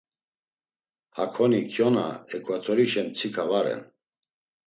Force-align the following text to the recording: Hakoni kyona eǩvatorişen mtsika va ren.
Hakoni 1.17 1.59
kyona 1.71 2.05
eǩvatorişen 2.35 3.07
mtsika 3.11 3.43
va 3.49 3.59
ren. 3.65 3.81